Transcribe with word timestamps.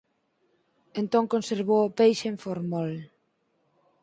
Entón 1.01 1.31
conservou 1.33 1.79
o 1.85 1.93
peixe 1.99 2.25
en 2.31 2.37
formol. 2.43 2.91